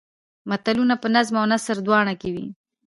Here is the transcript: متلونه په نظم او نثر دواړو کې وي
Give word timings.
متلونه 0.49 0.95
په 1.01 1.07
نظم 1.15 1.35
او 1.41 1.45
نثر 1.53 1.75
دواړو 1.85 2.13
کې 2.21 2.29
وي 2.33 2.47